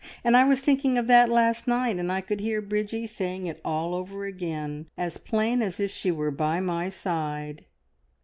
[0.23, 3.61] And I was thinking of that last night, and I could hear Bridgie saying it
[3.63, 7.65] all over again, as plain as if she were by my side!"